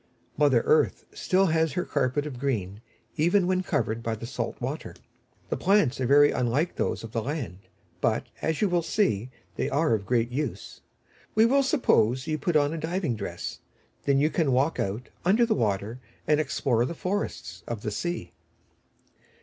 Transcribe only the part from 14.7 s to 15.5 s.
out, under